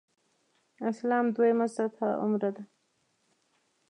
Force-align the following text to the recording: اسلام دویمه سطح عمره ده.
اسلام 0.89 1.25
دویمه 1.35 1.67
سطح 1.75 2.01
عمره 2.21 2.49
ده. 2.55 2.63